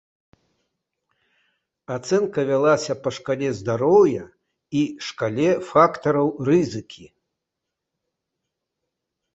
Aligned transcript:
Ацэнка 1.95 2.39
вялася 2.51 2.93
па 3.03 3.09
шкале 3.19 3.49
здароўя 3.59 4.23
і 4.81 4.83
шкале 5.09 5.49
фактараў 5.69 6.27
рызыкі. 6.51 7.07